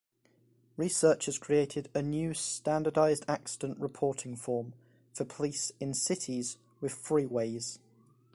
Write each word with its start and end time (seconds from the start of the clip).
Researchers 0.77 1.37
created 1.37 1.91
a 1.93 2.01
new 2.01 2.33
standardized 2.33 3.23
accident 3.27 3.77
reporting 3.79 4.35
form 4.35 4.73
for 5.13 5.25
police 5.25 5.71
in 5.79 5.93
cities 5.93 6.57
with 6.79 6.91
freeways. 6.91 7.77